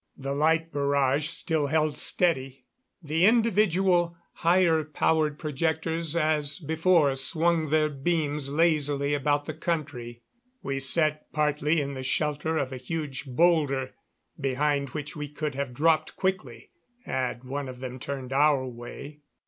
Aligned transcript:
The 0.17 0.33
light 0.33 0.71
barrage 0.73 1.27
still 1.29 1.67
held 1.67 1.95
steady. 1.95 2.65
The 3.03 3.27
individual, 3.27 4.17
higher 4.33 4.83
powered 4.83 5.37
projectors 5.37 6.15
as 6.15 6.57
before 6.57 7.13
swung 7.15 7.69
their 7.69 7.87
beams 7.87 8.49
lazily 8.49 9.13
about 9.13 9.45
the 9.45 9.53
country. 9.53 10.23
We 10.63 10.79
sat 10.79 11.31
partly 11.33 11.79
in 11.79 11.93
the 11.93 12.01
shelter 12.01 12.57
of 12.57 12.73
a 12.73 12.77
huge 12.77 13.25
bowlder, 13.27 13.93
behind 14.39 14.89
which 14.89 15.15
we 15.15 15.29
could 15.29 15.53
have 15.53 15.71
dropped 15.71 16.15
quickly 16.15 16.71
had 17.05 17.43
one 17.43 17.69
of 17.69 17.77
them 17.79 17.99
turned 17.99 18.33
our 18.33 18.65
way. 18.65 19.19